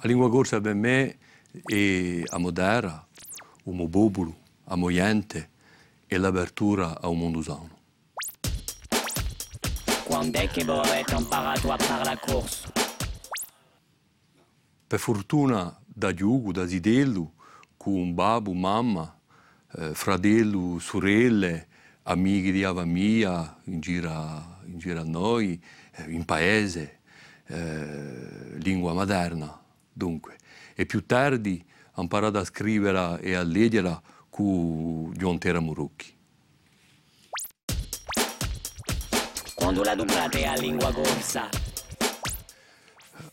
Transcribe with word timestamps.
La 0.00 0.08
lingua 0.08 0.30
corsa 0.30 0.60
per 0.60 0.74
me 0.74 1.18
è 1.64 2.22
a 2.24 2.38
modera, 2.38 3.04
un 3.64 3.90
popolo, 3.90 4.32
a 4.66 4.76
gente 4.92 5.50
e 6.06 6.18
l'apertura 6.18 7.00
a 7.00 7.08
un 7.08 7.18
mondo 7.18 7.42
sano. 7.42 7.76
Quando 10.04 10.38
è 10.38 10.46
che 10.50 10.62
voi 10.62 10.78
avete 10.86 11.16
imparato 11.16 11.72
a 11.72 11.76
parlare 11.76 12.20
corso? 12.24 12.72
Per 14.86 15.00
fortuna 15.00 15.76
da 15.84 16.14
giugo, 16.14 16.52
da 16.52 16.68
zidello, 16.68 17.32
con 17.76 18.14
babbo, 18.14 18.52
mamma, 18.52 19.18
eh, 19.78 19.94
fratello, 19.94 20.78
sorelle, 20.78 21.66
amici 22.04 22.52
di 22.52 22.62
ava 22.62 22.84
mia, 22.84 23.58
in 23.64 23.80
giro, 23.80 24.12
a 24.12 25.02
noi, 25.02 25.60
eh, 25.96 26.08
in 26.12 26.24
paese, 26.24 27.00
eh, 27.46 28.58
lingua 28.58 28.92
moderna, 28.92 29.66
dunque. 29.98 30.38
E 30.74 30.86
più 30.86 31.04
tardi 31.04 31.62
ho 31.94 32.00
imparato 32.00 32.38
a 32.38 32.44
scrivere 32.44 33.20
e 33.20 33.34
a 33.34 33.42
leggere 33.42 34.00
con 34.30 35.12
Giontera 35.14 35.60
Murucchi. 35.60 36.14
Quando 39.54 39.82
la 39.82 39.94
dublate 39.94 40.46
a 40.46 40.54
lingua 40.54 40.92
corsa? 40.92 41.48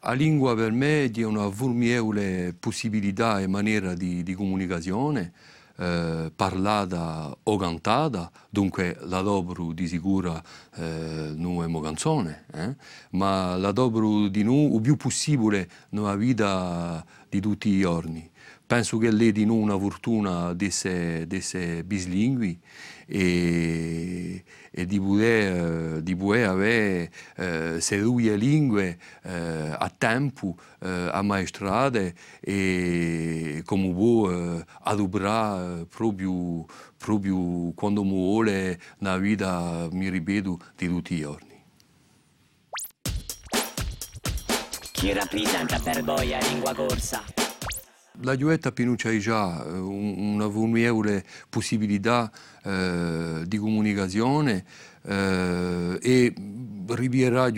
La 0.00 0.12
lingua 0.12 0.54
per 0.56 0.72
me 0.72 1.10
è 1.10 1.22
una 1.22 1.50
formidabile 1.50 2.54
possibilità 2.58 3.40
e 3.40 3.46
maniera 3.46 3.94
di, 3.94 4.22
di 4.22 4.34
comunicazione 4.34 5.32
eh, 5.78 6.32
parlata 6.34 7.36
o 7.42 7.56
cantata, 7.56 8.30
dunque 8.50 8.96
la 9.02 9.20
dobro 9.20 9.72
di 9.72 9.86
sicuro 9.86 10.42
eh, 10.74 11.32
non 11.36 11.62
è 11.62 11.66
una 11.66 11.80
canzone, 11.80 12.44
eh? 12.52 12.74
ma 13.10 13.56
la 13.56 13.72
dobro 13.72 14.28
di 14.28 14.42
noi 14.42 14.74
il 14.74 14.80
più 14.80 14.96
possibile 14.96 15.68
nella 15.90 16.16
vita 16.16 17.04
di 17.28 17.40
tutti 17.40 17.68
i 17.68 17.80
giorni. 17.80 18.28
Penso 18.66 18.98
che 18.98 19.10
lei 19.10 19.32
di 19.32 19.46
noi 19.46 19.62
una 19.62 19.78
fortuna 19.78 20.52
di 20.52 20.66
essere 20.66 21.84
bislingui 21.84 22.60
e, 23.06 24.44
e 24.70 24.86
di 24.86 25.00
poter, 25.00 26.02
di 26.02 26.14
poter 26.14 26.48
avere 26.48 27.10
eh, 27.36 28.00
due 28.02 28.36
lingue 28.36 28.98
eh, 29.22 29.74
a 29.76 29.90
tempo 29.96 30.54
eh, 30.80 31.08
ammaestrate 31.10 32.14
e 32.40 33.62
come 33.64 33.90
può 33.94 34.30
eh, 34.30 34.64
adoperare 34.82 35.86
proprio, 35.86 36.66
proprio 36.98 37.72
quando 37.74 38.02
vuole 38.02 38.78
nella 38.98 39.16
vita, 39.16 39.88
mi 39.92 40.10
ripeto, 40.10 40.58
di 40.76 40.88
tutti 40.88 41.14
i 41.14 41.20
giorni. 41.20 41.46
Chi 44.92 45.12
rappresenta 45.12 45.78
per 45.78 46.04
voi 46.04 46.28
la 46.28 46.38
lingua 46.40 46.74
corsa? 46.74 47.37
La 48.22 48.36
Pinuccia 48.72 49.10
ha 49.10 49.18
già 49.18 49.64
eh, 49.64 49.70
una 49.78 50.46
vulnerabile 50.46 51.24
possibilità 51.48 52.30
eh, 52.64 53.42
di 53.46 53.58
comunicazione 53.58 54.64
eh, 55.02 55.98
e 56.00 56.34
rivierà 56.88 57.48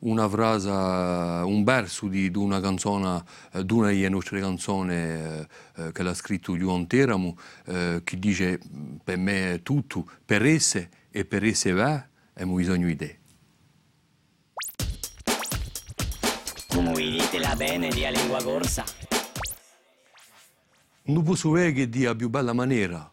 una 0.00 0.28
frase, 0.28 0.68
un 0.70 1.64
verso 1.64 2.06
di, 2.06 2.30
di 2.30 2.38
una 2.38 2.60
canzone, 2.60 3.24
eh, 3.52 3.64
di 3.64 3.72
una 3.72 3.88
delle 3.88 4.08
nostre 4.08 4.40
canzoni 4.40 4.94
eh, 4.94 5.46
eh, 5.76 5.92
che 5.92 6.02
l'ha 6.02 6.14
scritto 6.14 6.56
Giuan 6.56 6.86
Teramo, 6.86 7.36
che 7.64 8.18
dice 8.18 8.60
per 9.02 9.18
me 9.18 9.54
è 9.54 9.62
tutto, 9.62 10.08
per 10.24 10.44
esse 10.44 10.90
e 11.10 11.24
per 11.24 11.44
esse 11.44 11.72
va, 11.72 12.06
abbiamo 12.34 12.54
bisogno 12.54 12.86
di 12.86 12.96
te. 12.96 13.18
Come 16.68 16.94
dite 16.94 17.38
la 17.40 17.56
bene 17.56 17.88
di 17.88 18.06
lingua 18.12 18.40
corsa? 18.42 19.07
Non 21.08 21.22
posso 21.22 21.52
che 21.72 21.88
di 21.88 22.06
più 22.14 22.28
bella 22.28 22.52
maniera, 22.52 23.10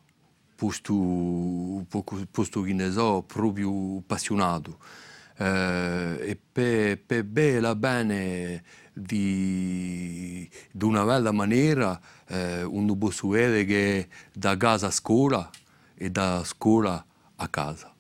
posto, 0.55 1.85
posto 2.29 2.61
che 2.61 2.73
ne 2.73 2.91
so, 2.91 3.23
proprio 3.25 3.99
appassionato. 3.99 4.79
Eh, 5.37 6.17
e 6.19 6.39
per, 6.51 7.01
per 7.01 7.23
bella 7.23 7.73
bene 7.73 8.63
di, 8.91 10.49
di, 10.71 10.83
una 10.83 11.05
bella 11.05 11.31
maniera 11.31 11.97
eh, 12.27 12.67
non 12.69 12.97
posso 12.97 13.31
dire 13.31 13.63
che 13.63 14.09
da 14.33 14.57
casa 14.57 14.87
a 14.87 14.91
scuola 14.91 15.49
e 15.95 16.09
da 16.09 16.43
scuola 16.43 17.05
a 17.37 17.47
casa. 17.47 17.94